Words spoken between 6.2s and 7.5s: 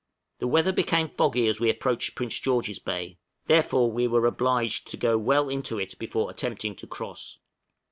attempting to cross.